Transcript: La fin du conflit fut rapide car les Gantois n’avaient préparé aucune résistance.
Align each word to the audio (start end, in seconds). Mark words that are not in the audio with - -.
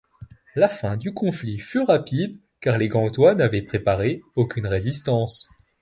La 0.55 0.67
fin 0.67 0.97
du 0.97 1.13
conflit 1.13 1.59
fut 1.59 1.81
rapide 1.81 2.39
car 2.59 2.79
les 2.79 2.87
Gantois 2.87 3.35
n’avaient 3.35 3.61
préparé 3.61 4.23
aucune 4.35 4.65
résistance. 4.65 5.47